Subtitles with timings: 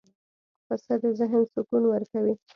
[0.67, 2.33] پسه د ذهن سکون ورکوي.